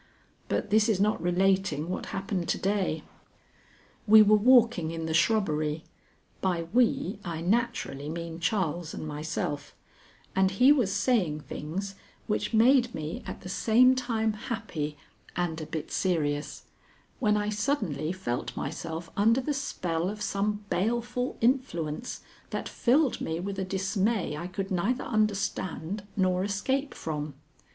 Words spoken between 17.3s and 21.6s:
I suddenly felt myself under the spell of some baleful